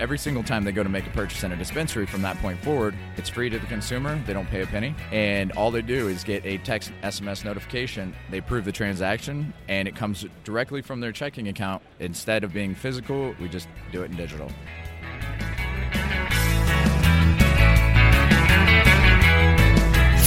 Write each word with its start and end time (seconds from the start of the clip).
every 0.00 0.18
single 0.18 0.42
time 0.42 0.64
they 0.64 0.72
go 0.72 0.82
to 0.82 0.88
make 0.88 1.06
a 1.06 1.10
purchase 1.10 1.44
in 1.44 1.52
a 1.52 1.56
dispensary 1.56 2.06
from 2.06 2.22
that 2.22 2.36
point 2.38 2.58
forward, 2.64 2.94
it's 3.16 3.28
free 3.28 3.50
to 3.50 3.58
the 3.58 3.66
consumer. 3.66 4.20
They 4.26 4.32
don't 4.32 4.48
pay 4.48 4.62
a 4.62 4.66
penny. 4.66 4.94
And 5.12 5.52
all 5.52 5.70
they 5.70 5.82
do 5.82 6.08
is 6.08 6.24
get 6.24 6.44
a 6.46 6.58
text 6.58 6.90
SMS 7.02 7.44
notification. 7.44 8.14
They 8.30 8.38
approve 8.38 8.64
the 8.64 8.72
transaction, 8.72 9.52
and 9.68 9.86
it 9.86 9.94
comes 9.94 10.24
directly 10.42 10.82
from 10.82 11.00
their 11.00 11.12
checking 11.12 11.48
account. 11.48 11.82
Instead 12.00 12.42
of 12.42 12.52
being 12.52 12.74
physical, 12.74 13.34
we 13.40 13.48
just 13.48 13.68
do 13.92 14.02
it 14.02 14.10
in 14.10 14.16
digital. 14.16 14.48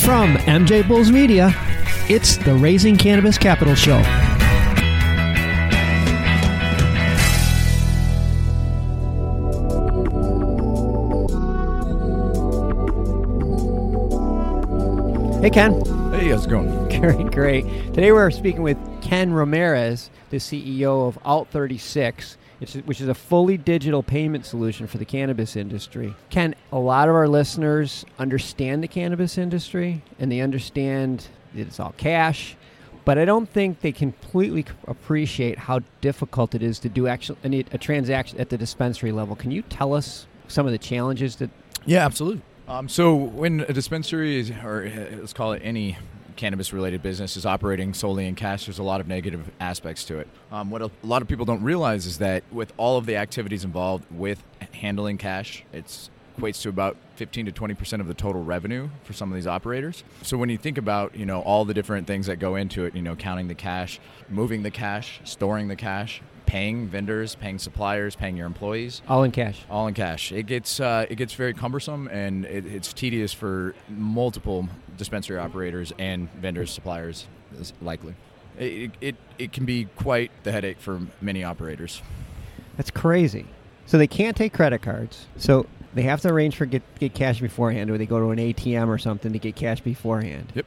From 0.04 0.36
MJ 0.36 0.86
Bulls 0.88 1.12
Media, 1.12 1.52
it's 2.10 2.36
the 2.38 2.54
Raising 2.54 2.98
Cannabis 2.98 3.38
Capital 3.38 3.74
Show. 3.74 4.23
Hey, 15.44 15.50
Ken. 15.50 15.74
Hey, 16.14 16.30
how's 16.30 16.46
it 16.46 16.50
going? 16.50 16.88
Great, 17.02 17.32
great. 17.32 17.66
Today 17.94 18.14
we're 18.14 18.32
speaking 18.32 18.62
with 18.62 18.78
Ken 19.02 19.34
Ramirez, 19.34 20.10
the 20.30 20.38
CEO 20.38 21.06
of 21.06 21.22
Alt36, 21.24 22.38
which 22.86 23.02
is, 23.02 23.10
a 23.10 23.14
fully 23.14 23.58
digital 23.58 24.02
payment 24.02 24.46
solution 24.46 24.88
for 24.88 25.00
the 25.00 25.04
cannabis 25.04 25.58
industry. 25.58 26.16
Ken, 26.30 26.56
a 26.72 26.80
lot 26.80 27.10
of 27.10 27.16
our 27.16 27.28
listeners 27.28 28.06
understand 28.20 28.82
the 28.82 28.88
cannabis 28.88 29.38
industry 29.38 30.02
and 30.18 30.32
they 30.32 30.40
understand 30.40 31.28
that 31.54 31.68
it's 31.68 31.78
all 31.78 31.94
cash, 31.98 32.56
but 33.04 33.18
I 33.18 33.26
don't 33.26 33.50
think 33.50 33.82
they 33.82 33.92
completely 33.92 34.64
appreciate 34.88 35.58
how 35.58 35.82
difficult 36.00 36.56
it 36.56 36.64
is 36.64 36.80
to 36.80 36.88
do 36.88 37.08
actual, 37.08 37.36
a, 37.44 37.66
a 37.74 37.78
transaction 37.78 38.40
at 38.40 38.48
the 38.48 38.58
dispensary 38.58 39.12
level. 39.12 39.36
Can 39.36 39.52
you 39.52 39.62
tell 39.64 39.94
us 39.94 40.26
some 40.48 40.66
of 40.66 40.72
the 40.72 40.78
challenges 40.78 41.36
that 41.36 41.50
Yeah, 41.86 42.06
absolutely. 42.06 42.44
Um, 42.68 42.88
so 42.88 43.14
when 43.14 43.62
a 43.62 43.74
dispensary 43.74 44.40
is, 44.40 44.52
or 44.52 44.86
uh, 44.86 45.18
let's 45.18 45.34
call 45.34 45.54
it 45.54 45.62
any 45.64 45.98
cannabis-related 46.36 47.04
business 47.04 47.38
is 47.38 47.46
operating 47.46 47.94
solely 47.94 48.26
in 48.26 48.36
cash, 48.36 48.66
there's 48.66 48.80
a 48.80 48.84
lot 48.84 49.02
of 49.02 49.08
negative 49.08 49.52
aspects 49.60 50.06
to 50.06 50.20
it. 50.20 50.28
Um, 50.52 50.70
what 50.70 50.82
a 50.82 50.90
lot 51.04 51.22
of 51.22 51.28
people 51.28 51.46
don't 51.46 51.64
realize 51.64 52.06
is 52.06 52.20
that 52.20 52.44
with 52.52 52.74
all 52.78 52.98
of 52.98 53.06
the 53.06 53.18
activities 53.18 53.64
involved 53.64 54.06
with 54.12 54.44
handling 54.74 55.18
cash, 55.18 55.64
it's 55.74 56.10
equates 56.38 56.62
to 56.62 56.70
about 56.70 56.98
15 57.16 57.46
to 57.46 57.52
20 57.52 57.74
percent 57.76 58.02
of 58.02 58.08
the 58.08 58.14
total 58.14 58.44
revenue 58.44 58.90
for 59.04 59.14
some 59.14 59.32
of 59.32 59.36
these 59.36 59.48
operators. 59.48 60.04
So 60.24 60.38
when 60.38 60.50
you 60.50 60.58
think 60.58 60.78
about 60.78 61.16
you 61.16 61.26
know 61.26 61.42
all 61.42 61.66
the 61.66 61.74
different 61.74 62.08
things 62.08 62.28
that 62.28 62.38
go 62.38 62.56
into 62.56 62.86
it, 62.86 62.96
you 62.96 63.02
know 63.02 63.16
counting 63.16 63.48
the 63.48 63.56
cash, 63.56 64.00
moving 64.30 64.64
the 64.64 64.72
cash, 64.72 65.22
storing 65.24 65.68
the 65.68 65.76
cash, 65.76 66.22
paying 66.46 66.88
vendors, 66.88 67.36
paying 67.36 67.60
suppliers, 67.60 68.16
paying 68.16 68.38
your 68.38 68.48
employees, 68.48 69.02
all 69.08 69.24
in 69.24 69.32
cash? 69.32 69.64
all 69.70 69.88
in 69.88 69.94
cash. 69.94 70.32
It 70.32 70.44
gets 70.44 70.80
uh, 70.80 71.06
it 71.10 71.16
gets 71.16 71.34
very 71.34 71.54
cumbersome 71.54 72.08
and 72.08 72.46
it, 72.46 72.66
it's 72.66 72.94
tedious 72.94 73.34
for 73.34 73.76
multiple 73.90 74.68
dispensary 74.98 75.38
operators 75.38 75.94
and 75.98 76.32
vendors, 76.34 76.72
suppliers, 76.72 77.28
is 77.60 77.74
likely. 77.82 78.16
It, 78.58 78.92
it, 79.02 79.16
it 79.40 79.52
can 79.52 79.66
be 79.66 79.86
quite 79.96 80.32
the 80.44 80.52
headache 80.52 80.80
for 80.80 81.02
many 81.22 81.44
operators. 81.44 82.02
That's 82.78 82.92
crazy. 82.92 83.48
So 83.86 83.98
they 83.98 84.08
can't 84.08 84.38
take 84.38 84.54
credit 84.54 84.82
cards. 84.82 85.26
So 85.38 85.66
they 85.94 86.04
have 86.04 86.22
to 86.22 86.30
arrange 86.30 86.56
for 86.56 86.66
get 86.66 86.84
get 87.00 87.14
cash 87.14 87.40
beforehand, 87.40 87.90
or 87.90 87.98
they 87.98 88.06
go 88.06 88.20
to 88.20 88.30
an 88.30 88.40
ATM 88.40 88.88
or 88.88 88.98
something 88.98 89.34
to 89.34 89.40
get 89.40 89.56
cash 89.56 89.82
beforehand. 89.82 90.52
Yep. 90.56 90.66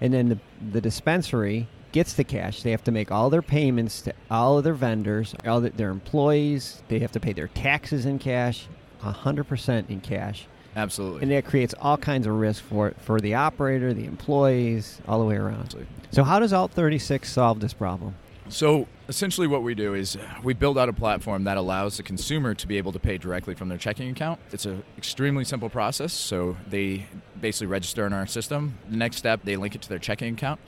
And 0.00 0.12
then 0.12 0.28
the 0.28 0.38
the 0.72 0.80
dispensary 0.80 1.68
gets 1.92 2.12
the 2.14 2.24
cash. 2.24 2.62
They 2.62 2.70
have 2.70 2.84
to 2.84 2.92
make 2.92 3.10
all 3.10 3.30
their 3.30 3.42
payments 3.42 4.00
to 4.02 4.14
all 4.30 4.58
of 4.58 4.64
their 4.64 4.74
vendors, 4.74 5.34
all 5.46 5.60
their 5.60 5.90
employees. 5.90 6.82
They 6.88 6.98
have 7.00 7.12
to 7.12 7.20
pay 7.20 7.32
their 7.32 7.48
taxes 7.48 8.06
in 8.06 8.18
cash, 8.18 8.66
hundred 9.00 9.44
percent 9.44 9.90
in 9.90 10.00
cash, 10.00 10.46
Absolutely. 10.76 11.22
and 11.22 11.30
that 11.32 11.44
creates 11.44 11.74
all 11.80 11.96
kinds 11.96 12.26
of 12.26 12.34
risk 12.34 12.62
for 12.62 12.92
for 12.98 13.20
the 13.20 13.34
operator, 13.34 13.92
the 13.94 14.04
employees, 14.04 15.00
all 15.08 15.18
the 15.18 15.24
way 15.24 15.36
around. 15.36 15.62
Absolutely. 15.62 15.92
So 16.12 16.24
how 16.24 16.38
does 16.38 16.52
Alt 16.52 16.72
thirty 16.72 16.98
six 16.98 17.32
solve 17.32 17.60
this 17.60 17.72
problem? 17.72 18.14
So 18.48 18.88
essentially, 19.10 19.46
what 19.46 19.62
we 19.62 19.74
do 19.74 19.92
is 19.92 20.16
we 20.42 20.54
build 20.54 20.78
out 20.78 20.88
a 20.88 20.92
platform 20.92 21.44
that 21.44 21.58
allows 21.58 21.98
the 21.98 22.02
consumer 22.02 22.54
to 22.54 22.66
be 22.66 22.78
able 22.78 22.92
to 22.92 22.98
pay 22.98 23.18
directly 23.18 23.54
from 23.54 23.68
their 23.68 23.76
checking 23.76 24.08
account. 24.08 24.40
It's 24.52 24.64
an 24.64 24.82
extremely 24.96 25.44
simple 25.44 25.68
process. 25.68 26.14
So 26.14 26.56
they 26.68 27.06
basically 27.40 27.66
register 27.66 28.06
in 28.06 28.12
our 28.12 28.26
system. 28.26 28.78
The 28.88 28.96
next 28.96 29.16
step, 29.16 29.40
they 29.44 29.56
link 29.56 29.74
it 29.74 29.82
to 29.82 29.88
their 29.88 29.98
checking 29.98 30.34
account. 30.34 30.60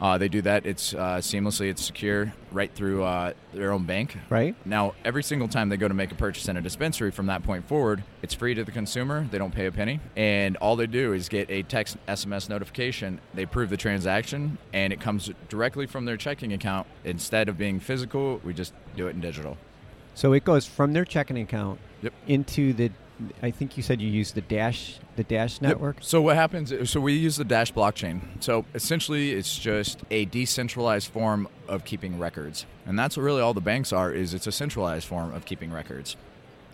Uh, 0.00 0.16
they 0.18 0.28
do 0.28 0.42
that. 0.42 0.64
It's 0.66 0.94
uh, 0.94 1.18
seamlessly. 1.18 1.70
It's 1.70 1.84
secure 1.84 2.32
right 2.52 2.72
through 2.74 3.02
uh, 3.02 3.32
their 3.52 3.72
own 3.72 3.84
bank. 3.84 4.16
Right. 4.30 4.54
Now, 4.64 4.94
every 5.04 5.22
single 5.22 5.48
time 5.48 5.68
they 5.68 5.76
go 5.76 5.88
to 5.88 5.94
make 5.94 6.12
a 6.12 6.14
purchase 6.14 6.48
in 6.48 6.56
a 6.56 6.62
dispensary 6.62 7.10
from 7.10 7.26
that 7.26 7.42
point 7.42 7.66
forward, 7.66 8.04
it's 8.22 8.34
free 8.34 8.54
to 8.54 8.64
the 8.64 8.72
consumer. 8.72 9.26
They 9.30 9.38
don't 9.38 9.54
pay 9.54 9.66
a 9.66 9.72
penny. 9.72 10.00
And 10.16 10.56
all 10.58 10.76
they 10.76 10.86
do 10.86 11.12
is 11.12 11.28
get 11.28 11.50
a 11.50 11.62
text 11.62 11.96
SMS 12.06 12.48
notification. 12.48 13.20
They 13.34 13.42
approve 13.42 13.70
the 13.70 13.76
transaction, 13.76 14.58
and 14.72 14.92
it 14.92 15.00
comes 15.00 15.30
directly 15.48 15.86
from 15.86 16.04
their 16.04 16.16
checking 16.16 16.52
account. 16.52 16.86
Instead 17.04 17.48
of 17.48 17.58
being 17.58 17.80
physical, 17.98 18.38
we 18.44 18.52
just 18.52 18.74
do 18.96 19.06
it 19.08 19.14
in 19.14 19.20
digital. 19.20 19.56
So 20.14 20.32
it 20.34 20.44
goes 20.44 20.66
from 20.66 20.92
their 20.92 21.04
checking 21.06 21.38
account 21.38 21.80
Yep. 22.02 22.12
into 22.28 22.72
the. 22.74 22.90
I 23.42 23.50
think 23.50 23.76
you 23.76 23.82
said 23.82 24.00
you 24.00 24.08
use 24.08 24.30
the 24.32 24.42
Dash 24.42 25.00
the 25.16 25.24
Dash 25.24 25.54
Yep. 25.54 25.62
network. 25.62 25.96
So 26.00 26.20
what 26.22 26.36
happens? 26.36 26.72
So 26.88 27.00
we 27.00 27.14
use 27.14 27.36
the 27.36 27.44
Dash 27.44 27.72
blockchain. 27.72 28.20
So 28.40 28.64
essentially, 28.74 29.32
it's 29.32 29.58
just 29.58 30.00
a 30.10 30.26
decentralized 30.26 31.10
form 31.10 31.48
of 31.66 31.84
keeping 31.84 32.18
records, 32.18 32.66
and 32.86 32.96
that's 32.98 33.16
what 33.16 33.24
really 33.24 33.40
all 33.40 33.54
the 33.54 33.60
banks 33.72 33.92
are. 33.92 34.12
Is 34.12 34.34
it's 34.34 34.46
a 34.46 34.52
centralized 34.52 35.06
form 35.08 35.32
of 35.34 35.44
keeping 35.46 35.72
records. 35.72 36.16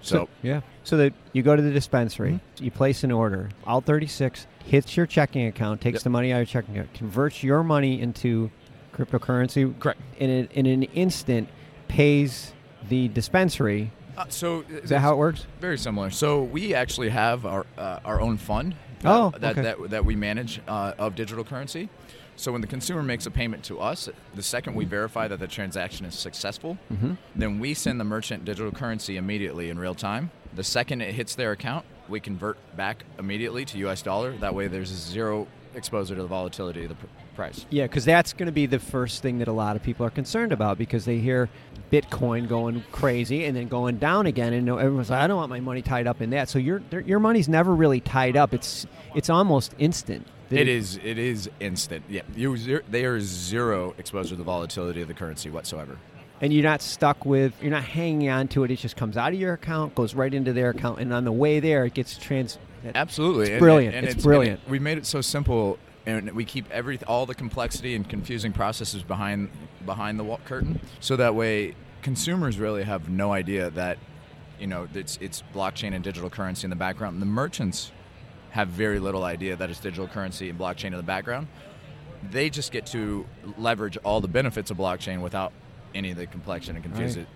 So, 0.02 0.28
yeah, 0.42 0.60
so 0.82 0.98
that 0.98 1.14
you 1.32 1.42
go 1.42 1.56
to 1.56 1.62
the 1.62 1.70
dispensary, 1.70 2.32
Mm-hmm. 2.32 2.64
you 2.64 2.70
place 2.70 3.04
an 3.04 3.10
order. 3.12 3.48
Alt 3.66 3.86
thirty 3.86 4.06
six 4.06 4.46
hits 4.66 4.96
your 4.98 5.06
checking 5.06 5.46
account, 5.46 5.80
takes 5.80 6.00
Yep. 6.00 6.02
the 6.04 6.10
money 6.10 6.30
out 6.32 6.42
of 6.42 6.48
your 6.48 6.60
checking 6.60 6.74
account, 6.76 6.92
converts 6.92 7.42
your 7.42 7.62
money 7.62 8.00
into 8.02 8.50
cryptocurrency. 8.94 9.78
Correct. 9.78 10.00
In 10.18 10.30
an, 10.30 10.48
in 10.52 10.66
an 10.66 10.82
instant, 10.84 11.48
pays 11.88 12.52
the 12.88 13.08
dispensary. 13.08 13.90
uh, 14.16 14.24
so 14.28 14.64
Is 14.68 14.90
that 14.90 15.00
how 15.00 15.12
it 15.12 15.16
works? 15.18 15.46
Very 15.60 15.78
similar. 15.78 16.10
So 16.10 16.42
we 16.42 16.74
actually 16.74 17.08
have 17.10 17.44
our 17.46 17.66
uh, 17.76 18.00
our 18.04 18.20
own 18.20 18.36
fund. 18.38 18.74
That, 19.00 19.10
Oh, 19.10 19.26
okay. 19.26 19.38
that 19.40 19.56
that 19.56 19.90
that 19.90 20.04
we 20.04 20.16
manage 20.16 20.60
uh, 20.68 20.92
of 20.98 21.14
digital 21.14 21.44
currency. 21.44 21.88
So 22.36 22.50
when 22.50 22.60
the 22.62 22.66
consumer 22.66 23.02
makes 23.02 23.26
a 23.26 23.30
payment 23.30 23.62
to 23.64 23.78
us, 23.78 24.08
the 24.34 24.42
second 24.42 24.74
we 24.74 24.84
verify 24.86 25.28
that 25.28 25.38
the 25.38 25.46
transaction 25.46 26.04
is 26.04 26.14
successful, 26.16 26.78
Mhm. 26.92 27.16
then 27.36 27.60
we 27.60 27.74
send 27.74 28.00
the 28.00 28.04
merchant 28.04 28.44
digital 28.44 28.72
currency 28.72 29.16
immediately 29.16 29.70
in 29.70 29.78
real 29.78 29.94
time. 29.94 30.30
The 30.52 30.64
second 30.64 31.00
it 31.00 31.14
hits 31.14 31.36
their 31.36 31.52
account, 31.52 31.84
we 32.08 32.18
convert 32.18 32.56
back 32.76 33.04
immediately 33.20 33.64
to 33.66 33.78
U.S. 33.78 34.02
dollar. 34.02 34.32
That 34.38 34.52
way, 34.54 34.66
there's 34.66 34.88
zero 34.88 35.46
exposure 35.76 36.16
to 36.16 36.22
the 36.22 36.28
volatility 36.28 36.82
of 36.84 36.88
the 36.88 36.96
price. 37.34 37.66
Yeah, 37.70 37.84
because 37.84 38.04
that's 38.04 38.32
going 38.32 38.46
to 38.46 38.52
be 38.52 38.66
the 38.66 38.78
first 38.78 39.22
thing 39.22 39.38
that 39.38 39.48
a 39.48 39.52
lot 39.52 39.76
of 39.76 39.82
people 39.82 40.06
are 40.06 40.10
concerned 40.10 40.52
about 40.52 40.78
because 40.78 41.04
they 41.04 41.18
hear 41.18 41.48
Bitcoin 41.92 42.48
going 42.48 42.82
crazy 42.92 43.44
and 43.44 43.56
then 43.56 43.68
going 43.68 43.98
down 43.98 44.26
again, 44.26 44.52
and 44.52 44.68
everyone's 44.68 45.10
like, 45.10 45.20
"I 45.20 45.26
don't 45.26 45.36
want 45.36 45.50
my 45.50 45.60
money 45.60 45.82
tied 45.82 46.06
up 46.06 46.20
in 46.20 46.30
that." 46.30 46.48
So 46.48 46.58
your 46.58 46.82
your 47.06 47.20
money's 47.20 47.48
never 47.48 47.74
really 47.74 48.00
tied 48.00 48.36
up. 48.36 48.54
It's 48.54 48.86
it's 49.14 49.30
almost 49.30 49.74
instant. 49.78 50.26
It 50.50 50.68
is. 50.68 50.98
It 51.02 51.18
is 51.18 51.50
instant. 51.60 52.04
Yeah, 52.08 52.22
you 52.36 52.56
zero, 52.56 52.80
they 52.90 53.04
are 53.04 53.18
zero 53.20 53.94
exposure 53.98 54.30
to 54.30 54.36
the 54.36 54.44
volatility 54.44 55.00
of 55.02 55.08
the 55.08 55.14
currency 55.14 55.50
whatsoever. 55.50 55.96
and 56.40 56.52
you're 56.52 56.62
not 56.64 56.82
stuck 56.82 57.24
with 57.24 57.52
you're 57.62 57.70
not 57.70 57.84
hanging 57.84 58.28
on 58.28 58.48
to 58.48 58.64
it. 58.64 58.70
It 58.70 58.78
just 58.78 58.96
comes 58.96 59.16
out 59.16 59.32
of 59.32 59.38
your 59.40 59.54
account, 59.54 59.94
goes 59.94 60.14
right 60.14 60.32
into 60.32 60.52
their 60.52 60.70
account, 60.70 61.00
and 61.00 61.12
on 61.12 61.24
the 61.24 61.32
way 61.32 61.60
there, 61.60 61.84
it 61.86 61.94
gets 61.94 62.16
trans. 62.18 62.58
Absolutely, 62.94 63.50
It's 63.52 63.58
brilliant. 63.60 63.94
It's 63.96 64.14
and 64.14 64.22
brilliant. 64.22 64.60
we 64.68 64.78
made 64.78 64.98
it 64.98 65.06
so 65.06 65.20
simple, 65.22 65.78
and 66.06 66.30
we 66.32 66.44
keep 66.44 66.70
every 66.70 66.98
all 67.06 67.26
the 67.26 67.34
complexity 67.34 67.94
and 67.94 68.08
confusing 68.08 68.52
processes 68.52 69.02
behind 69.02 69.50
behind 69.84 70.18
the 70.18 70.36
curtain, 70.44 70.80
so 71.00 71.16
that 71.16 71.34
way 71.34 71.74
consumers 72.02 72.58
really 72.58 72.82
have 72.82 73.08
no 73.08 73.32
idea 73.32 73.70
that 73.70 73.98
you 74.60 74.66
know 74.66 74.86
it's 74.94 75.18
it's 75.20 75.42
blockchain 75.54 75.94
and 75.94 76.04
digital 76.04 76.30
currency 76.30 76.64
in 76.64 76.70
the 76.70 76.76
background. 76.76 77.14
And 77.14 77.22
the 77.22 77.26
merchants 77.26 77.90
have 78.50 78.68
very 78.68 79.00
little 79.00 79.24
idea 79.24 79.56
that 79.56 79.70
it's 79.70 79.80
digital 79.80 80.06
currency 80.06 80.48
and 80.50 80.58
blockchain 80.58 80.86
in 80.86 80.96
the 80.96 81.02
background. 81.02 81.48
They 82.30 82.50
just 82.50 82.70
get 82.72 82.86
to 82.86 83.26
leverage 83.58 83.96
all 84.04 84.20
the 84.20 84.28
benefits 84.28 84.70
of 84.70 84.76
blockchain 84.76 85.20
without 85.20 85.52
any 85.94 86.10
of 86.10 86.16
the 86.16 86.26
complexion 86.26 86.76
and 86.76 86.84
confusion 86.84 87.26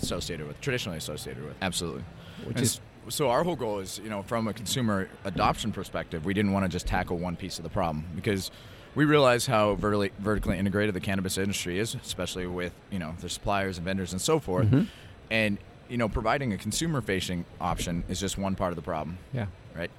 associated 0.00 0.46
with 0.46 0.60
traditionally 0.60 0.98
associated 0.98 1.44
with. 1.44 1.54
Absolutely. 1.60 2.04
Which 2.44 2.56
And 2.56 2.64
is- 2.64 2.80
so 3.08 3.30
our 3.30 3.44
whole 3.44 3.56
goal 3.56 3.78
is, 3.80 4.00
you 4.02 4.10
know, 4.10 4.22
from 4.22 4.48
a 4.48 4.52
consumer 4.52 5.08
adoption 5.24 5.72
perspective, 5.72 6.24
we 6.24 6.34
didn't 6.34 6.52
want 6.52 6.64
to 6.64 6.68
just 6.68 6.86
tackle 6.86 7.18
one 7.18 7.36
piece 7.36 7.58
of 7.58 7.62
the 7.64 7.70
problem 7.70 8.04
because 8.14 8.50
we 8.94 9.04
realize 9.04 9.46
how 9.46 9.74
vertically, 9.74 10.12
vertically 10.18 10.58
integrated 10.58 10.94
the 10.94 11.00
cannabis 11.00 11.36
industry 11.38 11.78
is, 11.78 11.94
especially 11.96 12.46
with 12.46 12.72
you 12.90 12.98
know 12.98 13.14
the 13.20 13.28
suppliers 13.28 13.76
and 13.78 13.84
vendors 13.84 14.12
and 14.12 14.20
so 14.20 14.38
forth. 14.38 14.66
Mm-hmm. 14.66 14.84
And 15.30 15.58
you 15.88 15.98
know, 15.98 16.08
providing 16.08 16.52
a 16.52 16.56
consumer-facing 16.58 17.44
option 17.60 18.04
is 18.08 18.18
just 18.18 18.38
one 18.38 18.54
part 18.54 18.72
of 18.72 18.76
the 18.76 18.82
problem, 18.82 19.18
Yeah. 19.32 19.46
right? 19.76 19.90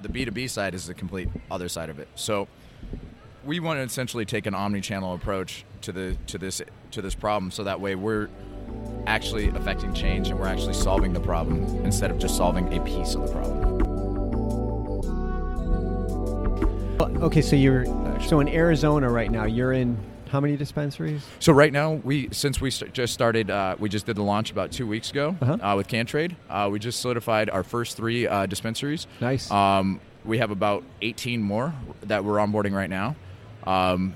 The 0.00 0.08
B 0.08 0.24
two 0.24 0.30
B 0.30 0.48
side 0.48 0.74
is 0.74 0.86
the 0.86 0.94
complete 0.94 1.28
other 1.50 1.68
side 1.68 1.90
of 1.90 1.98
it. 1.98 2.08
So 2.14 2.48
we 3.44 3.60
want 3.60 3.78
to 3.78 3.82
essentially 3.82 4.24
take 4.24 4.46
an 4.46 4.54
omni-channel 4.54 5.14
approach 5.14 5.64
to 5.82 5.92
the 5.92 6.16
to 6.28 6.38
this 6.38 6.62
to 6.92 7.02
this 7.02 7.14
problem, 7.14 7.50
so 7.50 7.64
that 7.64 7.80
way 7.80 7.94
we're 7.94 8.28
actually 9.06 9.48
affecting 9.48 9.92
change 9.94 10.28
and 10.28 10.38
we're 10.38 10.46
actually 10.46 10.74
solving 10.74 11.12
the 11.12 11.20
problem 11.20 11.62
instead 11.84 12.10
of 12.10 12.18
just 12.18 12.36
solving 12.36 12.72
a 12.76 12.80
piece 12.84 13.14
of 13.14 13.26
the 13.26 13.32
problem. 13.32 13.80
Okay, 17.22 17.42
so 17.42 17.54
you're 17.56 17.84
so 18.20 18.40
in 18.40 18.48
Arizona 18.48 19.08
right 19.10 19.30
now. 19.30 19.44
You're 19.44 19.72
in 19.72 19.96
how 20.30 20.40
many 20.40 20.56
dispensaries? 20.56 21.22
So 21.38 21.52
right 21.52 21.72
now, 21.72 21.94
we 21.94 22.28
since 22.30 22.60
we 22.60 22.70
st- 22.70 22.92
just 22.94 23.12
started, 23.12 23.50
uh, 23.50 23.76
we 23.78 23.88
just 23.88 24.06
did 24.06 24.16
the 24.16 24.22
launch 24.22 24.50
about 24.52 24.70
two 24.72 24.86
weeks 24.86 25.10
ago 25.10 25.36
Uh-huh. 25.40 25.56
uh, 25.60 25.76
with 25.76 25.88
CanTrade. 25.88 26.34
Uh, 26.48 26.68
we 26.72 26.78
just 26.78 27.00
solidified 27.00 27.50
our 27.50 27.62
first 27.62 27.96
three 27.96 28.26
uh, 28.26 28.46
dispensaries. 28.46 29.06
Nice. 29.20 29.50
Um, 29.50 30.00
we 30.24 30.38
have 30.38 30.50
about 30.50 30.82
18 31.02 31.42
more 31.42 31.74
that 32.02 32.24
we're 32.24 32.36
onboarding 32.36 32.72
right 32.74 32.90
now, 32.90 33.16
um, 33.64 34.14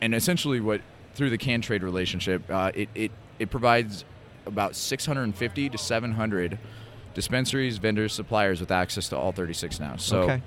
and 0.00 0.14
essentially, 0.14 0.60
what 0.60 0.80
through 1.14 1.30
the 1.30 1.38
CanTrade 1.38 1.82
relationship, 1.82 2.42
uh, 2.50 2.70
it, 2.74 2.88
it 2.94 3.10
it 3.38 3.50
provides 3.50 4.04
about 4.46 4.74
650 4.76 5.68
to 5.70 5.78
700 5.78 6.58
dispensaries, 7.14 7.78
vendors, 7.78 8.12
suppliers 8.12 8.60
with 8.60 8.70
access 8.70 9.08
to 9.08 9.16
Alt 9.16 9.36
36 9.36 9.80
now. 9.80 9.96
So 9.96 10.22
Okay. 10.22 10.42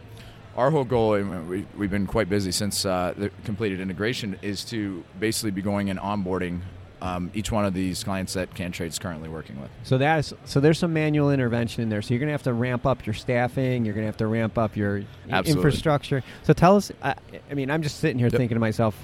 our 0.55 0.71
whole 0.71 0.83
goal, 0.83 1.15
and 1.15 1.49
we, 1.49 1.65
we've 1.77 1.89
been 1.91 2.07
quite 2.07 2.29
busy 2.29 2.51
since 2.51 2.85
uh, 2.85 3.13
the 3.17 3.29
completed 3.43 3.79
integration, 3.79 4.37
is 4.41 4.63
to 4.65 5.03
basically 5.19 5.51
be 5.51 5.61
going 5.61 5.89
and 5.89 5.99
onboarding 5.99 6.61
um, 7.01 7.31
each 7.33 7.49
one 7.49 7.63
of 7.63 7.73
these 7.73 8.03
clients 8.03 8.33
that 8.33 8.53
CanTrade 8.53 8.87
is 8.89 8.99
currently 8.99 9.29
working 9.29 9.59
with. 9.61 9.71
So 9.83 9.97
that 9.99 10.19
is 10.19 10.33
so. 10.43 10.59
There's 10.59 10.77
some 10.77 10.91
manual 10.91 11.31
intervention 11.31 11.81
in 11.81 11.87
there. 11.87 12.01
So 12.01 12.13
you're 12.13 12.19
going 12.19 12.27
to 12.27 12.33
have 12.33 12.43
to 12.43 12.51
ramp 12.51 12.85
up 12.85 13.05
your 13.05 13.13
staffing. 13.13 13.85
You're 13.85 13.93
going 13.93 14.01
to 14.03 14.07
have 14.07 14.17
to 14.17 14.27
ramp 14.27 14.57
up 14.57 14.75
your 14.75 15.03
Absolutely. 15.29 15.51
infrastructure. 15.63 16.23
So 16.43 16.51
tell 16.51 16.75
us. 16.75 16.91
I, 17.01 17.15
I 17.49 17.53
mean, 17.53 17.71
I'm 17.71 17.81
just 17.83 17.99
sitting 18.01 18.19
here 18.19 18.27
Yep. 18.27 18.33
thinking 18.37 18.55
to 18.57 18.59
myself, 18.59 18.97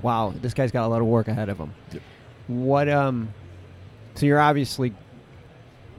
"Wow, 0.00 0.32
this 0.40 0.54
guy's 0.54 0.70
got 0.70 0.86
a 0.86 0.88
lot 0.88 1.00
of 1.00 1.08
work 1.08 1.26
ahead 1.26 1.48
of 1.48 1.58
him." 1.58 1.72
Yep. 1.92 2.02
What 2.46 2.88
um? 2.88 3.34
So 4.20 4.26
you're 4.26 4.38
obviously 4.38 4.92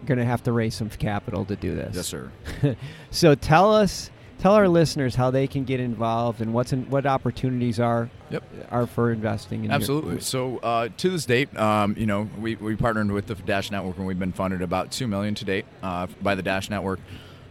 going 0.05 0.19
to 0.19 0.25
have 0.25 0.43
to 0.43 0.51
raise 0.51 0.75
some 0.75 0.89
capital 0.91 1.43
to 1.45 1.55
do 1.55 1.73
this. 1.73 1.95
Yes, 1.95 2.05
sir. 2.05 2.31
So 3.09 3.33
tell 3.33 3.73
us, 3.73 4.11
tell 4.37 4.53
our 4.53 4.67
listeners 4.67 5.15
how 5.15 5.31
they 5.31 5.47
can 5.47 5.63
get 5.63 5.79
involved 5.79 6.39
and 6.39 6.53
what's 6.53 6.71
in, 6.71 6.87
what 6.91 7.07
opportunities 7.07 7.79
are 7.79 8.11
Yep. 8.29 8.43
are 8.69 8.85
for 8.85 9.11
investing. 9.11 9.59
in 9.61 9.71
your- 9.71 9.73
Absolutely. 9.73 10.19
So 10.19 10.59
uh, 10.59 10.89
to 10.97 11.09
this 11.09 11.25
date, 11.25 11.55
um, 11.57 11.95
you 11.97 12.05
know, 12.05 12.29
we, 12.39 12.55
we 12.57 12.75
partnered 12.75 13.11
with 13.11 13.25
the 13.25 13.33
Dash 13.33 13.71
Network 13.71 13.97
and 13.97 14.05
we've 14.05 14.19
been 14.19 14.31
funded 14.33 14.61
about 14.61 14.91
two 14.91 15.07
million 15.07 15.33
to 15.35 15.43
date 15.45 15.65
uh, 15.81 16.05
by 16.21 16.35
the 16.35 16.43
Dash 16.43 16.69
Network. 16.69 16.99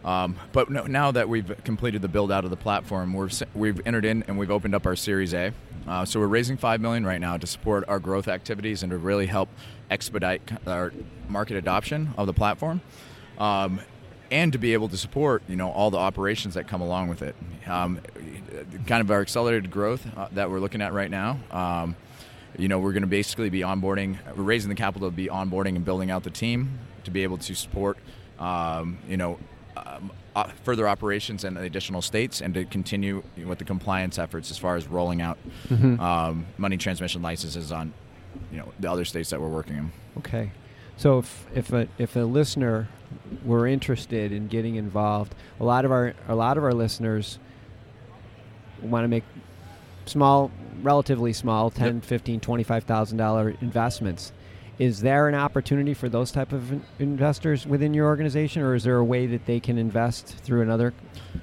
Um, 0.05 0.37
but 0.53 0.71
no, 0.71 0.87
now 0.87 1.11
that 1.11 1.29
we've 1.29 1.53
completed 1.65 2.01
the 2.01 2.09
build 2.09 2.31
out 2.31 2.45
of 2.45 2.51
the 2.51 2.57
platform, 2.57 3.13
we're, 3.13 3.27
s- 3.27 3.43
we've 3.57 3.81
entered 3.87 4.05
in 4.05 4.23
and 4.29 4.39
we've 4.39 4.53
opened 4.53 4.77
up 4.77 4.87
our 4.87 4.95
Series 4.97 5.35
A. 5.35 5.53
Uh, 5.87 6.05
so 6.05 6.21
we're 6.21 6.27
raising 6.27 6.57
five 6.57 6.81
million 6.81 7.05
right 7.05 7.21
now 7.21 7.37
to 7.37 7.47
support 7.47 7.85
our 7.89 7.99
growth 7.99 8.29
activities 8.29 8.83
and 8.83 8.91
to 8.91 8.99
really 8.99 9.27
help 9.27 9.49
expedite 9.91 10.43
our 10.67 10.93
market 11.29 11.57
adoption 11.57 12.15
of 12.17 12.27
the 12.27 12.35
platform. 12.35 12.81
Um, 13.39 13.81
and 14.31 14.53
to 14.53 14.59
be 14.59 14.75
able 14.75 14.89
to 14.89 14.97
support 14.97 15.43
you 15.49 15.57
know 15.57 15.71
all 15.71 15.91
the 15.91 15.99
operations 15.99 16.55
that 16.55 16.69
come 16.69 16.81
along 16.81 17.09
with 17.09 17.23
it. 17.23 17.35
Um, 17.67 18.01
kind 18.87 19.01
of 19.01 19.11
our 19.11 19.21
accelerated 19.21 19.71
growth 19.71 20.07
uh, 20.17 20.29
that 20.33 20.51
we're 20.51 20.61
looking 20.61 20.83
at 20.83 20.93
right 20.93 21.11
now. 21.11 21.39
Um, 21.51 21.97
you 22.59 22.69
know, 22.69 22.79
we're 22.79 22.93
going 22.93 23.03
to 23.03 23.09
basically 23.09 23.49
be 23.49 23.61
onboarding, 23.61 24.19
we're 24.37 24.43
raising 24.43 24.69
the 24.69 24.75
capital 24.75 25.09
to 25.09 25.15
be 25.15 25.27
onboarding 25.27 25.77
and 25.77 25.85
building 25.85 26.11
out 26.11 26.25
the 26.25 26.31
team 26.31 26.79
to 27.05 27.11
be 27.11 27.23
able 27.23 27.39
to 27.39 27.55
support, 27.55 27.97
um, 28.39 28.99
you 29.09 29.17
know, 29.17 29.39
um, 29.77 30.11
uh, 30.37 30.45
further 30.65 30.87
operations 30.89 31.45
in 31.45 31.57
additional 31.57 32.03
states 32.03 32.41
and 32.41 32.55
to 32.55 32.65
continue 32.65 33.23
with 33.47 33.59
the 33.59 33.65
compliance 33.65 34.19
efforts 34.19 34.51
as 34.51 34.59
far 34.59 34.77
as 34.77 34.87
rolling 34.87 35.21
out 35.21 35.39
um, 35.71 36.47
money 36.59 36.77
transmission 36.77 37.21
licenses 37.23 37.73
on, 37.73 37.93
you 38.53 38.59
know, 38.59 38.73
the 38.79 38.91
other 38.91 39.05
states 39.05 39.31
that 39.31 39.41
we're 39.41 39.49
working 39.49 39.77
in. 39.77 39.93
Okay. 40.19 40.51
So 40.97 41.19
if 41.19 41.47
if 41.55 41.73
a 41.73 41.89
if 41.99 42.15
a 42.17 42.21
listener 42.21 42.89
were 43.45 43.67
interested 43.67 44.33
in 44.33 44.49
getting 44.49 44.77
involved, 44.77 45.35
a 45.59 45.65
lot 45.65 45.85
of 45.85 45.91
our 45.93 46.15
a 46.29 46.35
lot 46.35 46.59
of 46.59 46.65
our 46.65 46.75
listeners 46.75 47.39
want 48.83 49.05
to 49.05 49.09
make 49.09 49.25
small, 50.07 50.51
relatively 50.83 51.33
small, 51.33 51.71
10, 51.71 51.97
Yep. 51.97 52.05
15, 52.05 52.41
25,000 52.41 53.17
dollar 53.19 53.55
investments. 53.61 54.33
Is 54.81 55.03
there 55.03 55.29
an 55.29 55.35
opportunity 55.35 55.93
for 55.93 56.09
those 56.09 56.33
type 56.33 56.53
of 56.53 56.73
in- 56.73 56.83
investors 56.99 57.67
within 57.67 57.93
your 57.93 58.07
organization 58.07 58.63
or 58.63 58.75
is 58.75 58.83
there 58.85 58.97
a 58.97 59.05
way 59.05 59.27
that 59.27 59.45
they 59.45 59.61
can 59.61 59.77
invest 59.77 60.39
through 60.43 60.63
another 60.63 60.95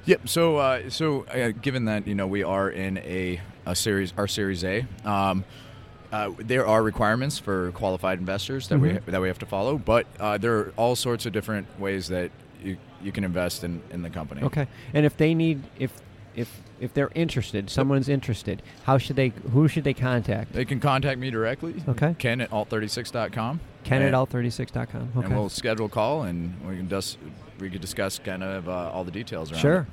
Yep. 0.05 0.27
So, 0.27 0.57
uh, 0.57 0.89
so 0.89 1.23
uh, 1.27 1.51
given 1.61 1.85
that 1.85 2.07
you 2.07 2.15
know 2.15 2.25
we 2.27 2.41
are 2.43 2.69
in 2.69 2.97
a, 2.97 3.39
a 3.65 3.75
series, 3.75 4.11
our 4.17 4.27
Series 4.27 4.63
A, 4.63 4.85
um, 5.05 5.45
uh, 6.11 6.31
there 6.39 6.65
are 6.65 6.81
requirements 6.81 7.37
for 7.37 7.71
qualified 7.73 8.19
investors 8.19 8.69
that 8.69 8.79
we 8.79 8.89
Mhm. 8.89 9.05
that 9.05 9.21
we 9.21 9.27
have 9.27 9.39
to 9.39 9.45
follow, 9.45 9.77
but 9.77 10.07
uh, 10.19 10.37
there 10.37 10.57
are 10.57 10.73
all 10.77 10.95
sorts 10.95 11.25
of 11.25 11.33
different 11.33 11.67
ways 11.79 12.07
that 12.07 12.31
you 12.63 12.77
you 13.03 13.11
can 13.11 13.23
invest 13.23 13.63
in, 13.63 13.81
in 13.91 14.01
the 14.01 14.09
company. 14.09 14.41
Okay. 14.41 14.67
And 14.93 15.05
if 15.05 15.15
they 15.17 15.33
need 15.35 15.61
if 15.77 15.91
if 16.37 16.61
if 16.79 16.93
they're 16.93 17.11
interested, 17.15 17.67
someone's 17.69 18.07
interested, 18.07 18.61
how 18.83 18.99
should 18.99 19.15
they 19.15 19.29
who 19.51 19.67
should 19.67 19.83
they 19.83 19.93
contact? 19.93 20.53
They 20.53 20.63
can 20.63 20.79
contact 20.79 21.19
me 21.19 21.31
directly. 21.31 21.83
Okay. 21.87 22.15
Ken 22.19 22.39
at 22.39 22.51
alt36.com. 22.51 23.59
Ken 23.83 24.03
at 24.03 24.13
and, 24.13 24.15
alt36.com. 24.15 25.11
Okay. 25.17 25.25
And 25.25 25.35
we'll 25.35 25.49
schedule 25.49 25.87
a 25.87 25.89
call 25.89 26.21
and 26.23 26.53
we 26.65 26.77
can 26.77 26.87
just 26.87 27.17
we 27.59 27.69
could 27.71 27.81
discuss 27.81 28.19
kind 28.19 28.43
of 28.43 28.69
uh, 28.69 28.91
all 28.93 29.03
the 29.03 29.11
details 29.11 29.51
around. 29.51 29.61
Sure. 29.61 29.79
it. 29.79 29.87